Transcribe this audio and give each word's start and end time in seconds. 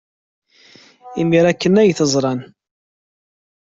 Imir-a 1.21 1.53
kan 1.53 1.75
ay 1.81 1.91
t-ẓran. 1.97 2.39